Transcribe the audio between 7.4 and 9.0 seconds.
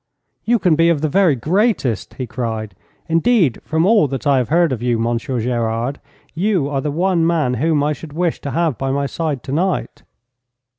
whom I should wish to have by